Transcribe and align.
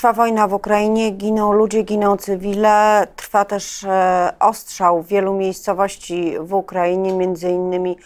trwa 0.00 0.12
wojna 0.12 0.48
w 0.48 0.54
Ukrainie, 0.54 1.10
giną 1.10 1.52
ludzie, 1.52 1.82
giną 1.82 2.16
cywile. 2.16 3.06
Trwa 3.16 3.44
też 3.44 3.84
e, 3.84 4.32
ostrzał 4.40 5.02
w 5.02 5.06
wielu 5.06 5.34
miejscowości 5.34 6.34
w 6.40 6.54
Ukrainie, 6.54 7.12
między 7.12 7.50
innymi 7.50 7.96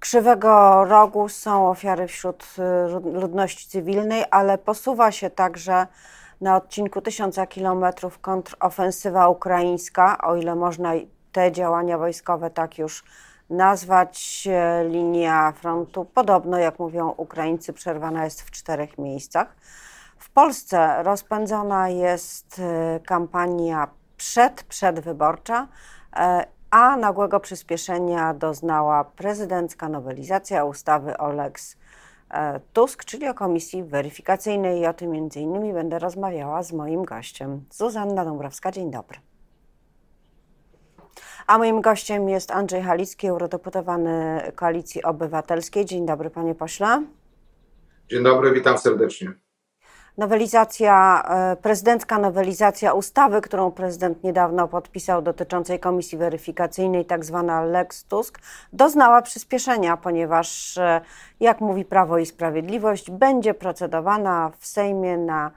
Krzywego 0.00 0.84
Rogu 0.84 1.28
są 1.28 1.70
ofiary 1.70 2.06
wśród 2.06 2.44
e, 2.58 2.88
ludności 3.20 3.68
cywilnej, 3.68 4.24
ale 4.30 4.58
posuwa 4.58 5.12
się 5.12 5.30
także 5.30 5.86
na 6.40 6.56
odcinku 6.56 7.00
tysiąca 7.00 7.46
kilometrów 7.46 8.18
kontrofensywa 8.18 9.28
ukraińska, 9.28 10.18
o 10.18 10.36
ile 10.36 10.54
można 10.54 10.92
te 11.32 11.52
działania 11.52 11.98
wojskowe 11.98 12.50
tak 12.50 12.78
już 12.78 13.04
nazwać. 13.50 14.48
E, 14.50 14.84
linia 14.88 15.52
frontu, 15.56 16.04
podobno 16.04 16.58
jak 16.58 16.78
mówią 16.78 17.14
Ukraińcy, 17.16 17.72
przerwana 17.72 18.24
jest 18.24 18.42
w 18.42 18.50
czterech 18.50 18.98
miejscach. 18.98 19.56
W 20.24 20.30
Polsce 20.30 21.02
rozpędzona 21.02 21.88
jest 21.88 22.58
e, 22.58 23.00
kampania 23.06 23.88
przed, 24.16 24.62
przedwyborcza, 24.62 25.68
e, 26.16 26.46
a 26.70 26.96
nagłego 26.96 27.40
przyspieszenia 27.40 28.34
doznała 28.34 29.04
prezydencka 29.04 29.88
nowelizacja 29.88 30.64
ustawy 30.64 31.16
o 31.16 31.32
Lex 31.32 31.76
Tusk, 32.72 33.04
czyli 33.04 33.28
o 33.28 33.34
komisji 33.34 33.84
weryfikacyjnej 33.84 34.80
i 34.80 34.86
o 34.86 34.94
tym 34.94 35.10
między 35.10 35.40
innymi 35.40 35.72
będę 35.72 35.98
rozmawiała 35.98 36.62
z 36.62 36.72
moim 36.72 37.04
gościem. 37.04 37.64
Zuzanna 37.70 38.24
Dąbrowska, 38.24 38.70
dzień 38.72 38.90
dobry. 38.90 39.18
A 41.46 41.58
moim 41.58 41.80
gościem 41.80 42.28
jest 42.28 42.50
Andrzej 42.50 42.82
Halicki, 42.82 43.26
eurodeputowany 43.26 44.42
Koalicji 44.54 45.02
Obywatelskiej. 45.02 45.84
Dzień 45.84 46.06
dobry, 46.06 46.30
panie 46.30 46.54
pośle. 46.54 47.04
Dzień 48.08 48.24
dobry, 48.24 48.52
witam 48.52 48.78
serdecznie. 48.78 49.43
Nowelizacja, 50.18 51.22
e, 51.28 51.56
prezydencka 51.56 52.18
nowelizacja 52.18 52.92
ustawy, 52.92 53.40
którą 53.40 53.70
prezydent 53.70 54.24
niedawno 54.24 54.68
podpisał, 54.68 55.22
dotyczącej 55.22 55.80
komisji 55.80 56.18
weryfikacyjnej, 56.18 57.04
tak 57.04 57.24
zwana 57.24 57.62
Lex 57.62 58.04
Tusk, 58.04 58.38
doznała 58.72 59.22
przyspieszenia, 59.22 59.96
ponieważ, 59.96 60.78
e, 60.78 61.00
jak 61.40 61.60
mówi 61.60 61.84
Prawo 61.84 62.18
i 62.18 62.26
Sprawiedliwość, 62.26 63.10
będzie 63.10 63.54
procedowana 63.54 64.50
w 64.58 64.66
Sejmie 64.66 65.18
na 65.18 65.50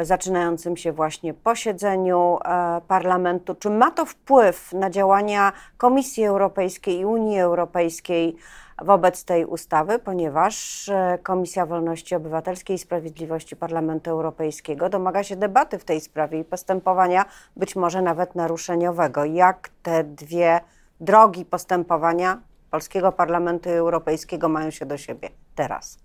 zaczynającym 0.00 0.76
się 0.76 0.92
właśnie 0.92 1.34
posiedzeniu 1.34 2.38
e, 2.44 2.80
parlamentu. 2.88 3.54
Czy 3.54 3.70
ma 3.70 3.90
to 3.90 4.04
wpływ 4.04 4.72
na 4.72 4.90
działania 4.90 5.52
Komisji 5.78 6.24
Europejskiej 6.24 6.98
i 6.98 7.04
Unii 7.04 7.40
Europejskiej 7.40 8.36
wobec 8.84 9.24
tej 9.24 9.44
ustawy, 9.44 9.98
ponieważ 9.98 10.88
e, 10.88 11.18
Komisja 11.22 11.66
Wolności 11.66 12.14
Obywatelskiej 12.14 12.76
i 12.76 12.78
Sprawiedliwości 12.78 13.56
Parlamentu 13.56 14.10
Europejskiego 14.10 14.88
domaga 14.88 15.22
się 15.22 15.36
debaty 15.36 15.78
w 15.78 15.84
tej 15.84 16.00
sprawie 16.00 16.38
i 16.38 16.44
postępowania, 16.44 17.24
być 17.56 17.76
może 17.76 18.02
nawet 18.02 18.34
naruszeniowego. 18.34 19.24
Jak 19.24 19.68
te 19.82 20.04
dwie 20.04 20.60
drogi 21.00 21.44
postępowania 21.44 22.40
Polskiego 22.70 23.12
Parlamentu 23.12 23.70
Europejskiego 23.70 24.48
mają 24.48 24.70
się 24.70 24.86
do 24.86 24.96
siebie 24.96 25.30
teraz? 25.54 25.98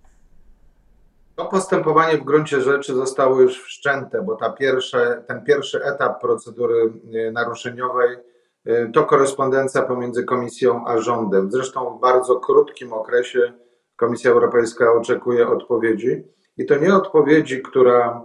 To 1.36 1.44
postępowanie 1.44 2.18
w 2.18 2.24
gruncie 2.24 2.60
rzeczy 2.60 2.94
zostało 2.94 3.40
już 3.40 3.62
wszczęte, 3.62 4.22
bo 4.22 4.36
ta 4.36 4.50
pierwsze, 4.50 5.22
ten 5.26 5.44
pierwszy 5.44 5.84
etap 5.84 6.20
procedury 6.20 6.92
e, 7.28 7.30
naruszeniowej 7.30 8.16
to 8.92 9.04
korespondencja 9.04 9.82
pomiędzy 9.82 10.24
Komisją 10.24 10.84
a 10.86 10.98
rządem. 10.98 11.50
Zresztą 11.50 11.98
w 11.98 12.00
bardzo 12.00 12.36
krótkim 12.36 12.92
okresie 12.92 13.52
Komisja 13.96 14.30
Europejska 14.30 14.92
oczekuje 14.92 15.48
odpowiedzi. 15.48 16.24
I 16.56 16.66
to 16.66 16.76
nie 16.76 16.94
odpowiedzi, 16.94 17.62
która 17.62 18.24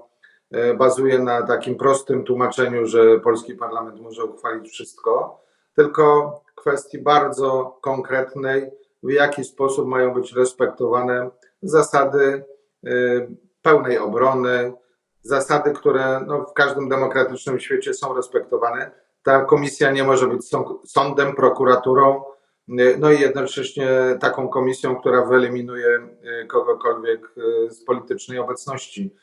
e, 0.52 0.74
bazuje 0.74 1.20
na 1.20 1.42
takim 1.42 1.76
prostym 1.76 2.24
tłumaczeniu, 2.24 2.86
że 2.86 3.20
polski 3.20 3.56
parlament 3.56 4.02
może 4.02 4.26
uchwalić 4.26 4.70
wszystko, 4.70 5.42
tylko 5.76 6.36
kwestii 6.56 6.98
bardzo 6.98 7.78
konkretnej, 7.82 8.72
w 9.04 9.12
jaki 9.12 9.44
sposób 9.44 9.88
mają 9.88 10.14
być 10.14 10.34
respektowane 10.34 11.30
zasady 11.62 12.44
Y, 12.88 13.28
pełnej 13.62 13.98
obrony, 13.98 14.74
zasady, 15.22 15.72
które 15.72 16.24
no, 16.28 16.46
w 16.46 16.54
każdym 16.54 16.90
demokratycznym 16.90 17.60
świecie 17.60 17.94
są 17.94 18.16
respektowane. 18.16 18.92
Ta 19.24 19.46
komisja 19.46 19.92
nie 19.92 20.04
może 20.04 20.28
być 20.28 20.42
sądem, 20.86 21.36
prokuraturą, 21.36 22.24
y, 22.70 22.98
no 23.00 23.12
i 23.12 23.20
jednocześnie 23.20 23.90
taką 24.20 24.50
komisją, 24.50 24.96
która 24.96 25.26
wyeliminuje 25.26 26.00
y, 26.44 26.48
kogokolwiek 26.48 27.22
z 27.70 27.84
politycznej 27.84 28.40
obecności. 28.40 29.16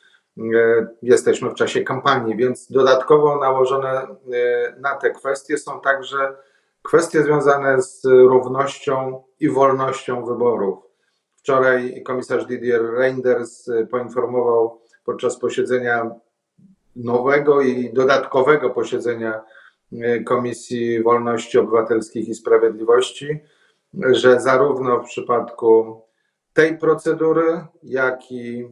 Jesteśmy 1.02 1.50
w 1.50 1.54
czasie 1.54 1.82
kampanii, 1.82 2.36
więc 2.36 2.72
dodatkowo 2.72 3.38
nałożone 3.38 4.06
na 4.80 4.94
te 4.94 5.10
kwestie 5.10 5.58
są 5.58 5.80
także 5.80 6.36
kwestie 6.82 7.22
związane 7.22 7.82
z 7.82 8.04
równością 8.04 9.22
i 9.40 9.50
wolnością 9.50 10.24
wyborów. 10.24 10.78
Wczoraj 11.36 12.02
komisarz 12.02 12.46
Didier 12.46 12.82
Reinders 12.94 13.68
y, 13.68 13.86
poinformował 13.90 14.80
podczas 15.04 15.38
posiedzenia 15.38 16.10
nowego 16.96 17.60
i 17.60 17.92
dodatkowego 17.92 18.70
posiedzenia 18.70 19.34
y, 19.34 19.40
Komisji 20.24 21.02
Wolności 21.02 21.58
Obywatelskich 21.58 22.28
i 22.28 22.34
Sprawiedliwości, 22.34 23.40
że 23.94 24.40
zarówno 24.40 25.00
w 25.00 25.06
przypadku 25.06 26.02
tej 26.52 26.78
procedury, 26.78 27.66
jak 27.82 28.32
i 28.32 28.64
y, 28.64 28.70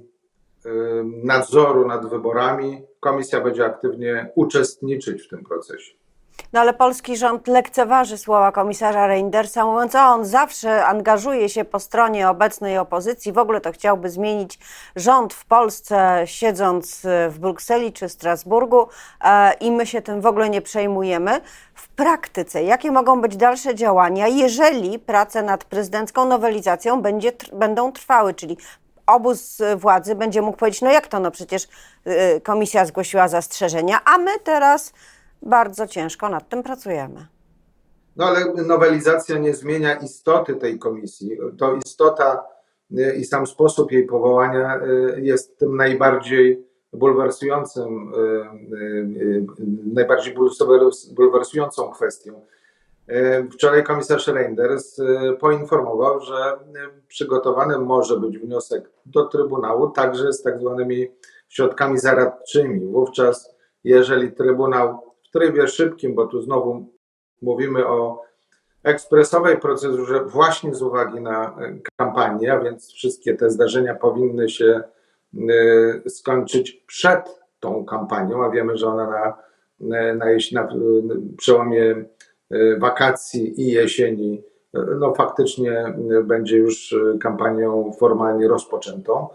nadzoru 1.04 1.88
nad 1.88 2.10
wyborami 2.10 2.82
komisja 3.00 3.40
będzie 3.40 3.64
aktywnie 3.64 4.30
uczestniczyć 4.34 5.22
w 5.22 5.28
tym 5.28 5.44
procesie. 5.44 6.05
No 6.52 6.60
ale 6.60 6.74
polski 6.74 7.16
rząd 7.16 7.48
lekceważy 7.48 8.18
słowa 8.18 8.52
komisarza 8.52 9.06
Reindersa, 9.06 9.64
mówiąc, 9.64 9.92
że 9.92 10.00
on 10.00 10.24
zawsze 10.24 10.86
angażuje 10.86 11.48
się 11.48 11.64
po 11.64 11.80
stronie 11.80 12.28
obecnej 12.28 12.78
opozycji, 12.78 13.32
w 13.32 13.38
ogóle 13.38 13.60
to 13.60 13.72
chciałby 13.72 14.10
zmienić 14.10 14.58
rząd 14.96 15.34
w 15.34 15.44
Polsce, 15.44 16.22
siedząc 16.24 17.00
w 17.28 17.38
Brukseli 17.38 17.92
czy 17.92 18.08
Strasburgu 18.08 18.88
e, 19.24 19.52
i 19.52 19.70
my 19.70 19.86
się 19.86 20.02
tym 20.02 20.20
w 20.20 20.26
ogóle 20.26 20.50
nie 20.50 20.62
przejmujemy. 20.62 21.40
W 21.74 21.88
praktyce, 21.88 22.62
jakie 22.62 22.90
mogą 22.90 23.20
być 23.20 23.36
dalsze 23.36 23.74
działania, 23.74 24.28
jeżeli 24.28 24.98
prace 24.98 25.42
nad 25.42 25.64
prezydencką 25.64 26.24
nowelizacją 26.24 27.02
będzie, 27.02 27.32
będą 27.52 27.92
trwały, 27.92 28.34
czyli 28.34 28.56
obóz 29.06 29.62
władzy 29.76 30.14
będzie 30.14 30.42
mógł 30.42 30.58
powiedzieć, 30.58 30.82
no 30.82 30.90
jak 30.90 31.06
to, 31.06 31.20
no 31.20 31.30
przecież 31.30 31.68
y, 32.06 32.40
komisja 32.40 32.84
zgłosiła 32.84 33.28
zastrzeżenia, 33.28 34.00
a 34.04 34.18
my 34.18 34.38
teraz 34.44 34.92
bardzo 35.42 35.86
ciężko 35.86 36.28
nad 36.28 36.48
tym 36.48 36.62
pracujemy. 36.62 37.26
No 38.16 38.24
ale 38.24 38.52
nowelizacja 38.66 39.38
nie 39.38 39.54
zmienia 39.54 39.94
istoty 39.94 40.54
tej 40.54 40.78
komisji. 40.78 41.38
To 41.58 41.74
istota 41.74 42.44
y, 42.98 43.16
i 43.16 43.24
sam 43.24 43.46
sposób 43.46 43.92
jej 43.92 44.06
powołania 44.06 44.80
y, 44.82 45.20
jest 45.20 45.58
tym 45.58 45.76
najbardziej 45.76 46.66
bulwersującym, 46.92 48.12
y, 48.80 49.46
najbardziej 49.94 50.34
bulwersującą 51.14 51.90
kwestią. 51.90 52.46
Wczoraj 53.52 53.84
komisarz 53.84 54.28
Reinders 54.28 55.00
poinformował, 55.40 56.20
że 56.20 56.58
przygotowany 57.08 57.78
może 57.78 58.20
być 58.20 58.38
wniosek 58.38 58.90
do 59.06 59.24
Trybunału 59.24 59.90
także 59.90 60.32
z 60.32 60.42
tak 60.42 60.58
zwanymi 60.58 61.08
środkami 61.48 61.98
zaradczymi. 61.98 62.80
Wówczas, 62.80 63.54
jeżeli 63.84 64.32
Trybunał 64.32 65.05
trybie 65.36 65.68
szybkim, 65.68 66.14
bo 66.14 66.26
tu 66.26 66.42
znowu 66.42 66.86
mówimy 67.42 67.86
o 67.86 68.22
ekspresowej 68.82 69.58
procedurze 69.58 70.24
właśnie 70.24 70.74
z 70.74 70.82
uwagi 70.82 71.20
na 71.20 71.46
e, 71.46 71.78
kampanię, 71.96 72.52
a 72.52 72.60
więc 72.60 72.92
wszystkie 72.92 73.34
te 73.34 73.50
zdarzenia 73.50 73.94
powinny 73.94 74.48
się 74.48 74.80
e, 75.34 76.10
skończyć 76.10 76.72
przed 76.86 77.40
tą 77.60 77.84
kampanią, 77.84 78.44
a 78.44 78.50
wiemy, 78.50 78.76
że 78.76 78.86
ona 78.86 79.10
na, 79.10 79.38
e, 79.96 80.14
na, 80.14 80.26
na 80.52 80.68
przełomie 81.38 82.04
wakacji 82.78 83.60
i 83.60 83.66
jesieni 83.66 84.42
no 84.98 85.14
faktycznie 85.14 85.94
będzie 86.24 86.56
już 86.56 86.94
kampanią 87.20 87.92
formalnie 87.98 88.48
rozpoczętą. 88.48 89.28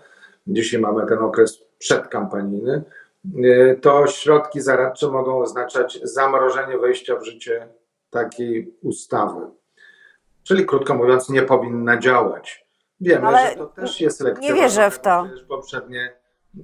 Dzisiaj 0.48 0.82
mamy 0.82 1.06
ten 1.06 1.18
okres 1.18 1.64
przedkampanijny. 1.78 2.84
Y, 3.26 3.80
to 3.82 4.08
środki 4.08 4.62
zaradcze 4.62 5.08
mogą 5.08 5.40
oznaczać 5.42 6.00
zamrożenie 6.04 6.78
wejścia 6.78 7.16
w 7.16 7.26
życie 7.26 7.68
takiej 8.10 8.76
ustawy. 8.82 9.42
Czyli 10.44 10.66
krótko 10.66 10.96
mówiąc, 10.96 11.30
nie 11.30 11.42
powinna 11.42 11.98
działać. 11.98 12.66
Wiemy, 13.02 13.28
Ale 13.28 13.50
że 13.50 13.56
to 13.56 13.66
też 13.66 14.02
jest 14.02 14.22
lekcja. 14.22 14.54
Nie 14.54 14.62
wierzę 14.62 14.92
w 14.92 15.00
to. 15.00 15.28
Poprzednie 15.48 16.14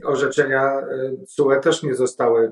orzeczenia 0.03 0.79
y, 0.79 1.25
CUE 1.27 1.59
też 1.61 1.83
nie 1.83 1.95
zostały 1.95 2.45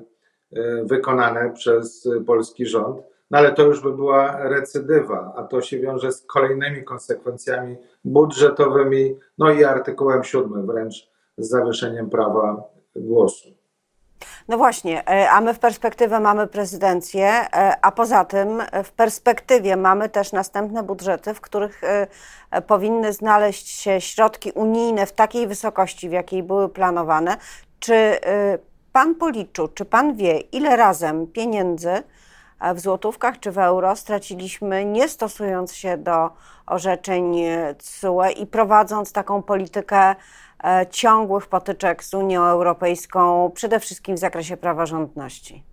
y, 0.58 0.84
wykonane 0.84 1.54
przez 1.54 2.10
polski 2.28 2.66
rząd, 2.66 3.02
no 3.32 3.38
ale 3.38 3.52
to 3.52 3.64
już 3.64 3.82
by 3.82 3.92
była 3.92 4.50
recydywa, 4.50 5.34
a 5.36 5.44
to 5.44 5.62
się 5.62 5.80
wiąże 5.80 6.12
z 6.12 6.22
kolejnymi 6.22 6.84
konsekwencjami 6.84 7.78
budżetowymi, 8.04 9.18
no 9.38 9.52
i 9.52 9.64
artykułem 9.64 10.24
7 10.24 10.68
wręcz 10.68 11.10
z 11.38 11.50
zawieszeniem 11.50 12.10
prawa 12.10 12.64
głosu. 12.96 13.55
No 14.48 14.58
właśnie, 14.58 15.10
e, 15.10 15.30
a 15.30 15.42
my 15.42 15.54
w 15.54 15.60
perspektywę 15.60 16.20
mamy 16.20 16.48
prezydencję, 16.48 17.28
e, 17.28 17.78
a 17.82 17.92
poza 17.92 18.26
tym 18.26 18.62
e, 18.62 18.84
w 18.84 18.92
perspektywie 18.92 19.76
mamy 19.76 20.10
też 20.10 20.32
następne 20.32 20.84
budżety, 20.84 21.34
w 21.34 21.42
których 21.42 21.82
powinny 22.68 23.14
znaleźć 23.14 23.70
się 23.70 24.02
środki 24.02 24.52
unijne 24.52 25.06
w 25.06 25.12
takiej 25.12 25.48
wysokości, 25.48 26.10
w 26.10 26.12
jakiej 26.12 26.44
były 26.44 26.70
planowane. 26.70 27.38
Czy 27.80 28.20
pan 28.94 29.16
policzył, 29.16 29.68
czy 29.68 29.86
pan 29.86 30.16
wie, 30.16 30.40
ile 30.40 30.76
razem 30.76 31.28
pieniędzy 31.28 32.04
w 32.76 32.80
złotówkach 32.80 33.40
czy 33.40 33.52
w 33.52 33.58
euro 33.58 33.96
straciliśmy, 33.96 34.86
nie 34.86 35.10
stosując 35.10 35.74
się 35.74 35.98
do 35.98 36.30
orzeczeń 36.66 37.36
CUE 37.80 38.30
i 38.38 38.48
prowadząc 38.48 39.12
taką 39.12 39.44
politykę 39.44 40.16
E, 40.66 40.88
ciągłych 40.90 41.48
potyczek 41.48 42.04
z 42.04 42.14
Unią 42.14 42.44
Europejską, 42.44 43.52
przede 43.56 43.80
wszystkim 43.80 44.16
w 44.16 44.20
zakresie 44.20 44.58
praworządności? 44.58 45.64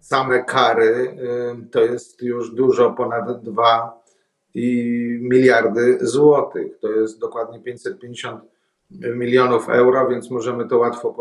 Same 0.00 0.44
kary 0.44 1.16
y, 1.64 1.70
to 1.70 1.80
jest 1.80 2.22
już 2.22 2.54
dużo 2.54 2.90
ponad 2.90 3.42
2 3.42 4.00
miliardy 5.20 5.98
złotych. 6.00 6.78
To 6.80 6.88
jest 6.88 7.20
dokładnie 7.20 7.60
550 7.60 8.44
milionów 8.90 9.68
euro, 9.68 10.08
więc 10.08 10.30
możemy 10.30 10.68
to 10.68 10.78
łatwo 10.78 11.12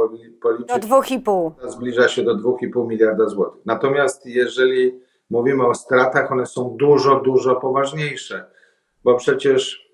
policzyć. 0.41 0.67
Do 0.67 0.75
2,5. 0.75 1.51
Zbliża 1.69 2.07
się 2.07 2.23
do 2.23 2.35
2,5 2.35 2.87
miliarda 2.87 3.27
złotych. 3.27 3.61
Natomiast 3.65 4.25
jeżeli 4.25 4.99
mówimy 5.29 5.67
o 5.67 5.75
stratach, 5.75 6.31
one 6.31 6.45
są 6.45 6.75
dużo, 6.79 7.19
dużo 7.19 7.55
poważniejsze, 7.55 8.45
bo 9.03 9.15
przecież 9.15 9.89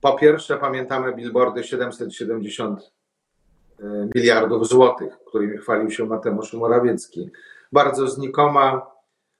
po 0.00 0.12
pierwsze, 0.12 0.56
pamiętamy 0.56 1.14
billboardy 1.14 1.64
770 1.64 2.92
e, 3.80 4.08
miliardów 4.14 4.68
złotych, 4.68 5.18
którymi 5.26 5.58
chwalił 5.58 5.90
się 5.90 6.06
Mateusz 6.06 6.52
Morawiecki. 6.52 7.30
Bardzo 7.72 8.08
znikoma 8.08 8.86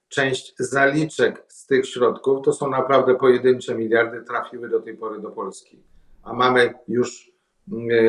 część 0.09 0.55
zaliczek 0.59 1.45
z 1.49 1.67
tych 1.67 1.87
środków, 1.87 2.45
to 2.45 2.53
są 2.53 2.71
naprawdę 2.71 3.15
pojedyncze 3.15 3.75
miliardy, 3.75 4.23
trafiły 4.23 4.69
do 4.69 4.81
tej 4.81 4.97
pory 4.97 5.21
do 5.21 5.31
Polski. 5.31 5.83
A 6.23 6.33
mamy 6.33 6.75
już, 6.89 7.30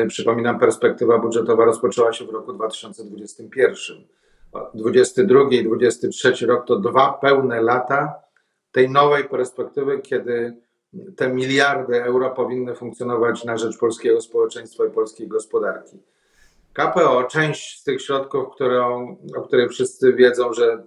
przypominam, 0.08 0.58
perspektywa 0.58 1.18
budżetowa 1.18 1.64
rozpoczęła 1.64 2.12
się 2.12 2.24
w 2.24 2.30
roku 2.30 2.52
2021. 2.52 3.96
22 4.74 5.40
i 5.50 5.64
23 5.64 6.46
rok 6.46 6.66
to 6.66 6.76
dwa 6.76 7.12
pełne 7.12 7.62
lata 7.62 8.14
tej 8.72 8.90
nowej 8.90 9.24
perspektywy, 9.24 9.98
kiedy 9.98 10.56
te 11.16 11.34
miliardy 11.34 12.04
euro 12.04 12.30
powinny 12.30 12.74
funkcjonować 12.74 13.44
na 13.44 13.56
rzecz 13.56 13.78
polskiego 13.78 14.20
społeczeństwa 14.20 14.86
i 14.86 14.90
polskiej 14.90 15.28
gospodarki. 15.28 15.98
KPO, 16.72 17.24
część 17.24 17.80
z 17.80 17.84
tych 17.84 18.02
środków, 18.02 18.54
którą, 18.54 19.16
o 19.36 19.42
których 19.42 19.70
wszyscy 19.70 20.12
wiedzą, 20.12 20.52
że 20.52 20.72
y, 20.74 20.82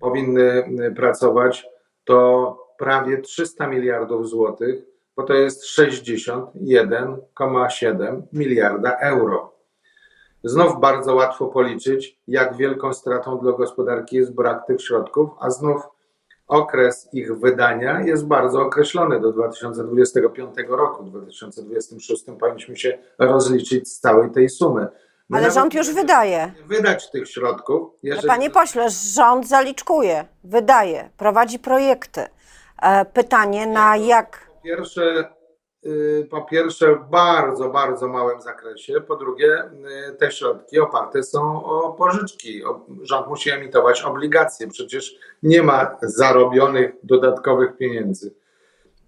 powinny 0.00 0.64
y, 0.86 0.94
pracować, 0.96 1.66
to 2.04 2.58
prawie 2.78 3.18
300 3.18 3.66
miliardów 3.66 4.28
złotych, 4.28 4.84
bo 5.18 5.24
to 5.24 5.34
jest 5.34 5.64
61,7 5.64 8.22
miliarda 8.32 8.96
euro. 9.00 9.52
Znów 10.44 10.80
bardzo 10.80 11.14
łatwo 11.14 11.46
policzyć, 11.46 12.18
jak 12.28 12.56
wielką 12.56 12.92
stratą 12.92 13.38
dla 13.38 13.52
gospodarki 13.52 14.16
jest 14.16 14.34
brak 14.34 14.66
tych 14.66 14.82
środków, 14.82 15.30
a 15.40 15.50
znów 15.50 15.82
okres 16.48 17.08
ich 17.12 17.38
wydania 17.38 18.00
jest 18.00 18.26
bardzo 18.26 18.62
określony 18.62 19.20
do 19.20 19.32
2025 19.32 20.54
roku. 20.68 21.04
W 21.04 21.10
2026 21.10 22.24
powinniśmy 22.40 22.76
się 22.76 22.98
rozliczyć 23.18 23.88
z 23.88 24.00
całej 24.00 24.30
tej 24.30 24.48
sumy. 24.48 24.88
My 25.28 25.38
Ale 25.38 25.50
rząd 25.50 25.74
już 25.74 25.94
wydaje. 25.94 26.52
Wydać 26.66 27.10
tych 27.10 27.30
środków. 27.30 27.90
Jeżeli... 28.02 28.28
Panie 28.28 28.50
pośle, 28.50 28.90
rząd 28.90 29.48
zaliczkuje, 29.48 30.24
wydaje, 30.44 31.10
prowadzi 31.16 31.58
projekty. 31.58 32.26
E, 32.82 33.04
pytanie 33.04 33.66
na 33.66 33.96
jak. 33.96 34.47
Pierwsze, 34.68 35.28
Y, 35.86 36.26
po 36.30 36.42
pierwsze 36.42 36.96
w 36.96 37.10
bardzo, 37.10 37.68
bardzo 37.68 38.08
małym 38.08 38.40
zakresie, 38.40 39.00
po 39.00 39.16
drugie 39.16 39.64
y, 40.10 40.14
te 40.18 40.30
środki 40.30 40.80
oparte 40.80 41.22
są 41.22 41.64
o 41.64 41.92
pożyczki. 41.92 42.62
Rząd 43.02 43.26
musi 43.26 43.50
emitować 43.50 44.02
obligacje, 44.02 44.68
przecież 44.68 45.16
nie 45.42 45.62
ma 45.62 45.96
zarobionych 46.02 46.92
dodatkowych 47.02 47.76
pieniędzy. 47.76 48.34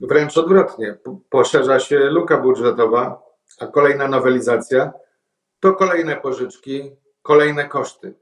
Wręcz 0.01 0.39
odwrotnie, 0.39 0.99
poszerza 1.31 1.81
się 1.81 1.99
luka 1.99 2.37
budżetowa, 2.37 3.23
a 3.61 3.67
kolejna 3.67 4.09
nowelizacja 4.09 4.93
to 5.61 5.73
kolejne 5.73 6.17
pożyczki, 6.17 6.97
kolejne 7.23 7.69
koszty. 7.69 8.15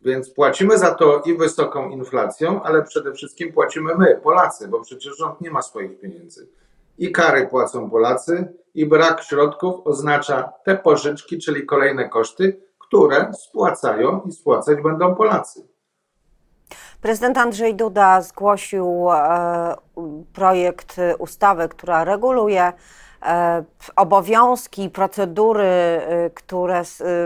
Więc 0.00 0.30
płacimy 0.30 0.78
za 0.78 0.94
to 0.94 1.22
i 1.26 1.36
wysoką 1.36 1.90
inflacją, 1.90 2.62
ale 2.62 2.82
przede 2.82 3.12
wszystkim 3.12 3.52
płacimy 3.52 3.94
my, 3.94 4.20
Polacy, 4.22 4.68
bo 4.68 4.80
przecież 4.80 5.16
rząd 5.16 5.40
nie 5.40 5.50
ma 5.50 5.62
swoich 5.62 6.00
pieniędzy 6.00 6.48
i 6.98 7.12
kary 7.12 7.46
płacą 7.46 7.90
Polacy, 7.90 8.52
i 8.74 8.86
brak 8.86 9.22
środków 9.22 9.86
oznacza 9.86 10.52
te 10.64 10.76
pożyczki, 10.76 11.38
czyli 11.38 11.66
kolejne 11.66 12.08
koszty, 12.08 12.60
które 12.78 13.32
spłacają 13.34 14.20
i 14.26 14.32
spłacać 14.32 14.82
będą 14.82 15.14
Polacy. 15.14 15.68
Prezydent 17.00 17.38
Andrzej 17.38 17.74
Duda 17.74 18.20
zgłosił 18.20 19.06
e, 19.12 19.76
projekt 20.32 20.96
ustawy, 21.18 21.68
która 21.68 22.04
reguluje 22.04 22.72
e, 23.22 23.64
obowiązki, 23.96 24.90
procedury, 24.90 25.64
e, 25.64 26.30
które 26.34 26.82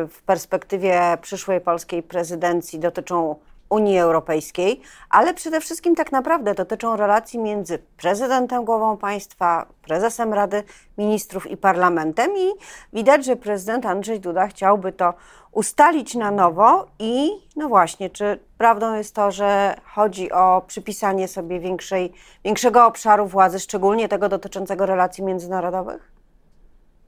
w 0.08 0.22
perspektywie 0.26 1.18
przyszłej 1.20 1.60
polskiej 1.60 2.02
prezydencji 2.02 2.78
dotyczą 2.78 3.36
Unii 3.70 3.98
Europejskiej, 3.98 4.80
ale 5.10 5.34
przede 5.34 5.60
wszystkim 5.60 5.94
tak 5.94 6.12
naprawdę 6.12 6.54
dotyczą 6.54 6.96
relacji 6.96 7.38
między 7.38 7.78
prezydentem, 7.96 8.64
głową 8.64 8.96
państwa, 8.96 9.66
prezesem 9.82 10.34
Rady 10.34 10.62
Ministrów 10.98 11.50
i 11.50 11.56
parlamentem. 11.56 12.30
I 12.36 12.50
widać, 12.92 13.24
że 13.24 13.36
prezydent 13.36 13.86
Andrzej 13.86 14.20
Duda 14.20 14.46
chciałby 14.46 14.92
to 14.92 15.14
ustalić 15.52 16.14
na 16.14 16.30
nowo. 16.30 16.86
I 16.98 17.30
no 17.56 17.68
właśnie, 17.68 18.10
czy 18.10 18.38
prawdą 18.58 18.94
jest 18.94 19.14
to, 19.14 19.30
że 19.30 19.76
chodzi 19.94 20.32
o 20.32 20.62
przypisanie 20.66 21.28
sobie 21.28 21.60
większej, 21.60 22.12
większego 22.44 22.86
obszaru 22.86 23.26
władzy, 23.26 23.60
szczególnie 23.60 24.08
tego 24.08 24.28
dotyczącego 24.28 24.86
relacji 24.86 25.24
międzynarodowych? 25.24 26.12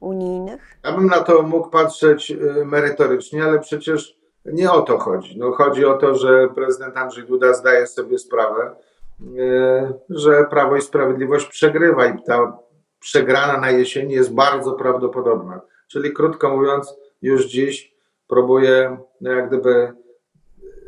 Unijnych? 0.00 0.79
Ja 0.85 0.93
bym 0.93 1.06
na 1.06 1.20
to 1.20 1.43
mógł 1.43 1.70
patrzeć 1.70 2.31
y, 2.31 2.65
merytorycznie, 2.65 3.44
ale 3.44 3.58
przecież 3.58 4.22
nie 4.44 4.73
o 4.73 4.83
to 4.83 4.99
chodzi. 4.99 5.39
No, 5.39 5.53
chodzi 5.53 5.85
o 5.85 5.94
to, 5.94 6.15
że 6.15 6.49
prezydent 6.55 6.96
Andrzej 6.96 7.25
Duda 7.25 7.55
zdaje 7.55 7.87
sobie 7.87 8.19
sprawę, 8.19 8.77
e, 9.39 9.93
że 10.11 10.44
Prawo 10.51 10.77
i 10.77 10.82
Sprawiedliwość 10.82 11.46
przegrywa 11.46 12.06
i 12.06 12.22
ta 12.22 12.58
przegrana 13.01 13.61
na 13.61 13.70
jesieni 13.70 14.15
jest 14.15 14.34
bardzo 14.34 14.72
prawdopodobna. 14.72 15.61
Czyli 15.89 16.13
krótko 16.13 16.56
mówiąc, 16.56 16.94
już 17.22 17.46
dziś 17.46 17.94
próbuje 18.27 18.96
no 19.20 19.31
jak 19.31 19.49
gdyby 19.49 19.93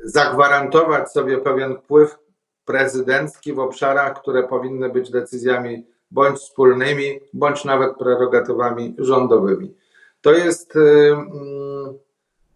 zagwarantować 0.04 1.12
sobie 1.12 1.38
pewien 1.38 1.76
wpływ 1.76 2.18
prezydencki 2.64 3.52
w 3.52 3.58
obszarach, 3.58 4.20
które 4.20 4.42
powinny 4.42 4.88
być 4.88 5.10
decyzjami 5.10 5.86
bądź 6.10 6.38
wspólnymi, 6.38 7.20
bądź 7.32 7.64
nawet 7.64 7.96
prerogatywami 7.96 8.94
rządowymi. 8.98 9.74
To 10.20 10.32
jest 10.32 10.74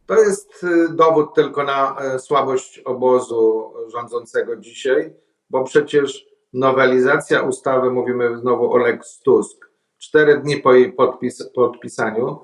to 0.08 0.14
jest 0.14 0.64
y, 0.64 0.88
dowód 0.88 1.34
tylko 1.34 1.64
na 1.64 1.96
e, 1.98 2.18
słabość 2.18 2.78
obozu 2.78 3.72
rządzącego 3.88 4.56
dzisiaj, 4.56 5.12
bo 5.50 5.64
przecież 5.64 6.26
nowelizacja 6.52 7.42
ustawy, 7.42 7.90
mówimy 7.90 8.38
znowu 8.38 8.72
o 8.72 8.76
Lex 8.76 9.20
Tusk, 9.20 9.70
cztery 9.98 10.38
dni 10.38 10.56
po 10.56 10.74
jej 10.74 10.92
podpis, 10.92 11.50
podpisaniu, 11.54 12.38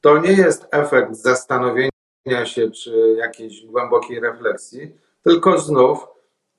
to 0.00 0.18
nie 0.18 0.32
jest 0.32 0.66
efekt 0.70 1.14
zastanowienia 1.14 1.90
się 2.44 2.70
czy 2.70 3.16
jakiejś 3.18 3.66
głębokiej 3.66 4.20
refleksji, 4.20 4.96
tylko 5.22 5.58
znów 5.58 6.06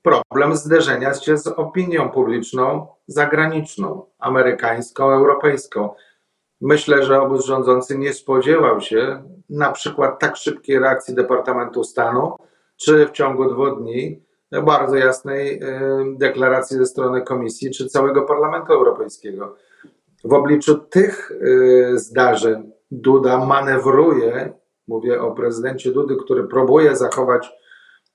problem 0.02 0.56
zderzenia 0.56 1.14
się 1.14 1.38
z 1.38 1.48
opinią 1.48 2.10
publiczną 2.10 2.88
zagraniczną, 3.08 4.06
amerykańską, 4.20 5.12
europejską. 5.12 5.96
Myślę, 6.62 7.04
że 7.04 7.22
obóz 7.22 7.46
rządzący 7.46 7.98
nie 7.98 8.14
spodziewał 8.14 8.82
się 8.82 9.24
na 9.50 9.72
przykład 9.72 10.20
tak 10.20 10.38
szybkiej 10.38 10.80
reakcji 10.80 11.16
Departamentu 11.16 11.84
Stanu, 11.84 12.36
czy 12.78 13.08
w 13.08 13.12
ciągu 13.12 13.50
dwóch 13.50 13.80
dni 13.82 14.26
bardzo 14.66 14.96
jasnej 14.96 15.64
y, 15.64 15.70
deklaracji 16.18 16.78
ze 16.78 16.86
strony 16.86 17.22
Komisji, 17.22 17.72
czy 17.72 17.88
całego 17.88 18.22
Parlamentu 18.22 18.74
Europejskiego. 18.74 19.56
W 20.24 20.34
obliczu 20.34 20.78
tych 20.78 21.32
y, 21.32 22.00
zdarzeń 22.00 22.72
Duda 22.92 23.46
manewruje, 23.46 24.54
mówię 24.88 25.22
o 25.22 25.32
prezydencie 25.32 25.92
Dudy, 25.92 26.16
który 26.16 26.44
próbuje 26.44 26.96
zachować 26.96 27.52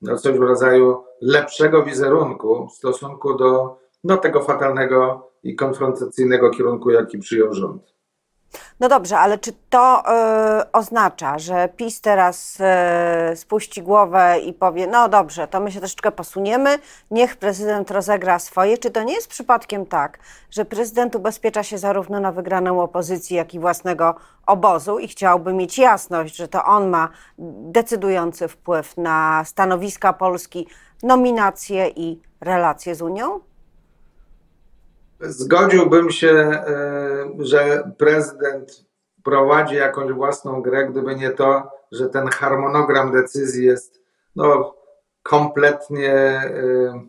no, 0.02 0.16
coś 0.16 0.38
w 0.38 0.42
rodzaju 0.42 1.04
lepszego 1.20 1.82
wizerunku 1.82 2.68
w 2.68 2.72
stosunku 2.72 3.34
do 3.34 3.78
no, 4.04 4.16
tego 4.16 4.40
fatalnego 4.40 5.30
i 5.42 5.54
konfrontacyjnego 5.54 6.50
kierunku, 6.50 6.90
jaki 6.90 7.18
przyjął 7.18 7.52
rząd. 7.54 7.99
No 8.80 8.88
dobrze, 8.88 9.18
ale 9.18 9.38
czy 9.38 9.52
to 9.70 10.02
y, 10.60 10.72
oznacza, 10.72 11.38
że 11.38 11.68
PiS 11.76 12.00
teraz 12.00 12.58
y, 13.32 13.36
spuści 13.36 13.82
głowę 13.82 14.38
i 14.38 14.52
powie, 14.52 14.86
no 14.86 15.08
dobrze, 15.08 15.48
to 15.48 15.60
my 15.60 15.72
się 15.72 15.78
troszeczkę 15.78 16.12
posuniemy, 16.12 16.78
niech 17.10 17.36
prezydent 17.36 17.90
rozegra 17.90 18.38
swoje? 18.38 18.78
Czy 18.78 18.90
to 18.90 19.02
nie 19.02 19.14
jest 19.14 19.28
przypadkiem 19.28 19.86
tak, 19.86 20.18
że 20.50 20.64
prezydent 20.64 21.14
ubezpiecza 21.14 21.62
się 21.62 21.78
zarówno 21.78 22.20
na 22.20 22.32
wygraną 22.32 22.82
opozycji, 22.82 23.36
jak 23.36 23.54
i 23.54 23.58
własnego 23.58 24.14
obozu 24.46 24.98
i 24.98 25.08
chciałby 25.08 25.52
mieć 25.52 25.78
jasność, 25.78 26.36
że 26.36 26.48
to 26.48 26.64
on 26.64 26.88
ma 26.88 27.08
decydujący 27.72 28.48
wpływ 28.48 28.96
na 28.96 29.42
stanowiska 29.44 30.12
Polski, 30.12 30.66
nominacje 31.02 31.88
i 31.88 32.22
relacje 32.40 32.94
z 32.94 33.02
Unią? 33.02 33.40
Zgodziłbym 35.20 36.10
się, 36.10 36.30
e, 36.30 37.28
że 37.38 37.90
prezydent 37.98 38.84
prowadzi 39.24 39.74
jakąś 39.74 40.12
własną 40.12 40.62
grę, 40.62 40.86
gdyby 40.86 41.16
nie 41.16 41.30
to, 41.30 41.70
że 41.92 42.08
ten 42.08 42.28
harmonogram 42.28 43.12
decyzji 43.12 43.66
jest 43.66 44.02
no, 44.36 44.74
kompletnie, 45.22 46.14
e, 46.14 47.04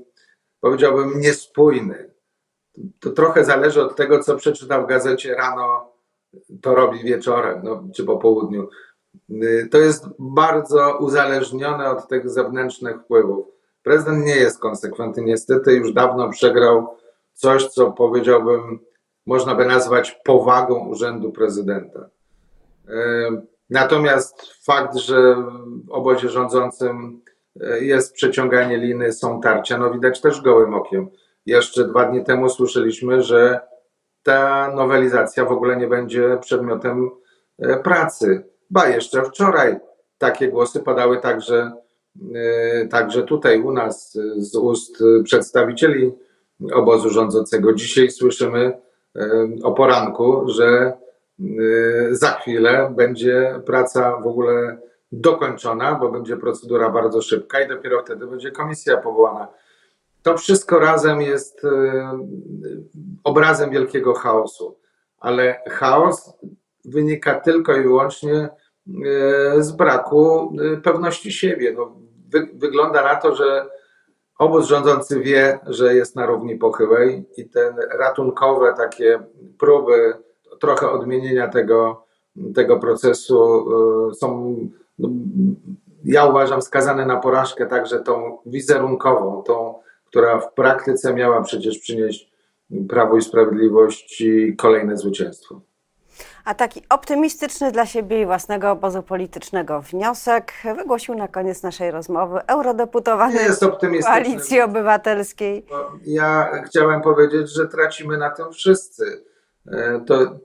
powiedziałbym, 0.59 1.19
niespójny. 1.19 2.11
To 2.99 3.09
trochę 3.09 3.45
zależy 3.45 3.83
od 3.83 3.95
tego, 3.95 4.19
co 4.19 4.35
przeczytał 4.35 4.83
w 4.83 4.87
gazecie 4.87 5.35
rano, 5.35 5.91
to 6.61 6.75
robi 6.75 7.03
wieczorem 7.03 7.61
no, 7.63 7.83
czy 7.95 8.03
po 8.03 8.17
południu. 8.17 8.69
E, 9.29 9.65
to 9.71 9.77
jest 9.77 10.05
bardzo 10.19 10.97
uzależnione 10.97 11.89
od 11.89 12.07
tych 12.07 12.29
zewnętrznych 12.29 13.01
wpływów. 13.01 13.47
Prezydent 13.83 14.25
nie 14.25 14.35
jest 14.35 14.59
konsekwentny, 14.59 15.23
niestety 15.23 15.73
już 15.73 15.93
dawno 15.93 16.29
przegrał 16.29 17.00
coś, 17.33 17.67
co 17.67 17.91
powiedziałbym, 17.91 18.79
można 19.25 19.55
by 19.55 19.65
nazwać 19.65 20.11
powagą 20.23 20.87
urzędu 20.87 21.31
prezydenta. 21.31 22.09
E, 22.89 22.93
natomiast 23.69 24.53
fakt, 24.65 24.95
że 24.95 25.35
w 25.87 25.91
obozie 25.91 26.29
rządzącym 26.29 27.21
e, 27.61 27.79
jest 27.79 28.13
przeciąganie 28.13 28.77
liny, 28.77 29.13
są 29.13 29.41
tarcia, 29.41 29.77
no 29.77 29.91
widać 29.91 30.21
też 30.21 30.41
gołym 30.41 30.73
okiem. 30.73 31.09
Jeszcze 31.45 31.87
dwa 31.87 32.05
dni 32.05 32.23
temu 32.23 32.49
słyszeliśmy, 32.49 33.21
że 33.21 33.59
ta 34.23 34.71
nowelizacja 34.75 35.45
w 35.45 35.51
ogóle 35.51 35.77
nie 35.77 35.87
będzie 35.87 36.37
przedmiotem 36.41 37.09
e, 37.59 37.77
pracy. 37.77 38.43
Ba, 38.69 38.87
jeszcze 38.87 39.23
wczoraj 39.23 39.79
takie 40.17 40.47
głosy 40.47 40.79
padały 40.79 41.21
także, 41.21 41.71
także 42.89 43.23
tutaj 43.23 43.61
u 43.61 43.71
nas 43.71 44.17
z 44.37 44.55
ust 44.55 45.03
przedstawicieli 45.23 46.11
obozu 46.73 47.09
rządzącego. 47.09 47.73
Dzisiaj 47.73 48.11
słyszymy 48.11 48.81
o 49.63 49.71
poranku, 49.71 50.43
że 50.47 50.67
e, 50.67 50.93
za 52.11 52.31
chwilę 52.31 52.93
będzie 52.95 53.61
praca 53.65 54.17
w 54.17 54.27
ogóle 54.27 54.77
dokończona, 55.11 55.95
bo 55.95 56.11
będzie 56.11 56.37
procedura 56.37 56.89
bardzo 56.89 57.21
szybka 57.21 57.61
i 57.61 57.67
dopiero 57.67 58.03
wtedy 58.03 58.27
będzie 58.27 58.51
komisja 58.51 58.97
powołana. 58.97 59.47
To 60.23 60.37
wszystko 60.37 60.79
razem 60.79 61.21
jest 61.21 61.65
e, 61.65 61.69
obrazem 63.23 63.69
wielkiego 63.69 64.13
chaosu, 64.13 64.77
ale 65.17 65.61
chaos 65.69 66.33
wynika 66.85 67.39
tylko 67.39 67.75
i 67.75 67.83
wyłącznie 67.83 68.35
e, 68.35 68.49
z 69.63 69.71
braku 69.71 70.53
pewności 70.83 71.31
siebie. 71.31 71.73
No, 71.77 71.95
wy, 72.29 72.47
wygląda 72.53 73.03
na 73.03 73.15
to, 73.15 73.35
że 73.35 73.69
Obóz 74.41 74.67
rządzący 74.67 75.19
wie, 75.19 75.59
że 75.67 75.95
jest 75.95 76.15
na 76.15 76.25
równi 76.25 76.55
pochyłej 76.55 77.25
i 77.37 77.49
te 77.49 77.75
ratunkowe 77.99 78.73
takie 78.77 79.19
próby 79.59 80.13
trochę 80.59 80.89
odmienienia 80.89 81.47
tego, 81.47 82.05
tego 82.55 82.79
procesu 82.79 83.65
y, 84.11 84.15
są, 84.15 84.57
no, 84.99 85.09
ja 86.05 86.25
uważam, 86.25 86.61
skazane 86.61 87.05
na 87.05 87.17
porażkę 87.17 87.65
także 87.65 87.99
tą 87.99 88.37
wizerunkową, 88.45 89.43
tą, 89.43 89.79
która 90.05 90.39
w 90.39 90.53
praktyce 90.53 91.13
miała 91.13 91.41
przecież 91.41 91.79
przynieść 91.79 92.31
Prawo 92.89 93.17
i 93.17 93.21
Sprawiedliwości 93.21 94.55
kolejne 94.57 94.97
zwycięstwo. 94.97 95.61
A 96.45 96.53
taki 96.53 96.81
optymistyczny 96.89 97.71
dla 97.71 97.85
siebie 97.85 98.21
i 98.21 98.25
własnego 98.25 98.71
obozu 98.71 99.03
politycznego 99.03 99.81
wniosek 99.81 100.53
wygłosił 100.77 101.15
na 101.15 101.27
koniec 101.27 101.63
naszej 101.63 101.91
rozmowy 101.91 102.39
eurodeputowany 102.47 103.33
jest 103.33 103.65
Koalicji 104.03 104.61
Obywatelskiej. 104.61 105.65
Ja 106.05 106.51
chciałem 106.65 107.01
powiedzieć, 107.01 107.49
że 107.49 107.67
tracimy 107.67 108.17
na 108.17 108.29
tym 108.29 108.51
wszyscy. 108.51 109.23
E, 109.71 110.01
to 110.07 110.39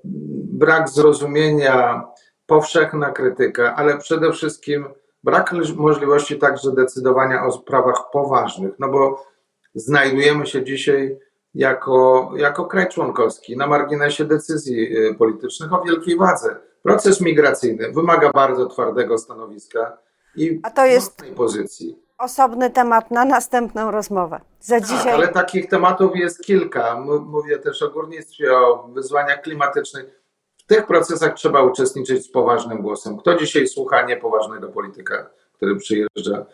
brak 0.52 0.88
zrozumienia, 0.88 2.04
powszechna 2.46 3.10
krytyka, 3.10 3.74
ale 3.74 3.98
przede 3.98 4.32
wszystkim 4.32 4.88
brak 5.24 5.52
możliwości 5.76 6.38
także 6.38 6.72
decydowania 6.72 7.44
o 7.44 7.52
sprawach 7.52 8.10
poważnych, 8.12 8.72
no 8.78 8.88
bo 8.88 9.26
znajdujemy 9.74 10.46
się 10.46 10.64
dzisiaj 10.64 11.18
jako, 11.56 12.30
jako 12.36 12.64
kraj 12.64 12.88
członkowski 12.88 13.56
na 13.56 13.66
marginesie 13.66 14.24
decyzji 14.24 14.96
y, 14.96 15.14
politycznych 15.14 15.72
o 15.72 15.82
wielkiej 15.82 16.16
wadze. 16.16 16.56
Proces 16.82 17.20
migracyjny 17.20 17.92
wymaga 17.92 18.30
bardzo 18.30 18.66
twardego 18.66 19.18
stanowiska 19.18 19.98
i 20.36 20.60
A 20.62 20.70
to 20.70 20.86
jest 20.86 21.22
pozycji. 21.36 21.98
Osobny 22.18 22.70
temat 22.70 23.10
na 23.10 23.24
następną 23.24 23.90
rozmowę. 23.90 24.40
Za 24.60 24.80
tak, 24.80 24.88
dzisiaj. 24.88 25.12
Ale 25.12 25.28
takich 25.28 25.68
tematów 25.68 26.16
jest 26.16 26.44
kilka. 26.44 27.00
Mówię 27.26 27.58
też 27.58 27.82
o 27.82 27.90
górnictwie, 27.90 28.56
o 28.56 28.88
wyzwaniach 28.92 29.42
klimatycznych. 29.42 30.20
W 30.56 30.66
tych 30.66 30.86
procesach 30.86 31.34
trzeba 31.34 31.62
uczestniczyć 31.62 32.24
z 32.24 32.30
poważnym 32.30 32.82
głosem. 32.82 33.16
Kto 33.18 33.34
dzisiaj 33.34 33.66
słucha 33.66 34.02
niepoważnego 34.02 34.68
polityka, 34.68 35.30
który 35.52 35.76
przyjeżdża 35.76 36.46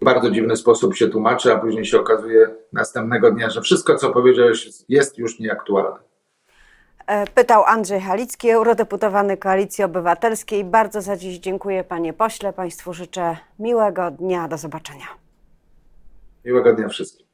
w 0.00 0.04
bardzo 0.04 0.30
dziwny 0.30 0.56
sposób 0.56 0.96
się 0.96 1.08
tłumaczy, 1.08 1.52
a 1.52 1.58
później 1.58 1.84
się 1.84 2.00
okazuje 2.00 2.50
następnego 2.72 3.30
dnia, 3.32 3.50
że 3.50 3.60
wszystko, 3.60 3.96
co 3.96 4.10
powiedziałeś, 4.10 4.70
jest 4.88 5.18
już 5.18 5.40
nieaktualne. 5.40 5.98
E, 7.06 7.26
pytał 7.26 7.64
Andrzej 7.64 8.00
Halicki, 8.00 8.50
eurodeputowany 8.50 9.36
Koalicji 9.36 9.84
Obywatelskiej. 9.84 10.64
Bardzo 10.64 11.02
za 11.02 11.16
dziś 11.16 11.38
dziękuję 11.38 11.84
panie 11.84 12.12
pośle. 12.12 12.52
Państwu 12.52 12.92
życzę 12.92 13.36
miłego 13.58 14.10
dnia. 14.10 14.48
Do 14.48 14.58
zobaczenia. 14.58 15.06
Miłego 16.44 16.72
dnia 16.72 16.88
wszystkim. 16.88 17.27